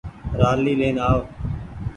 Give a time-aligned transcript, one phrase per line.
[0.39, 1.19] رآلي لين آئو۔